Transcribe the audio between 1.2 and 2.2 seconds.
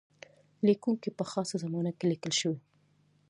خاصه زمانه کې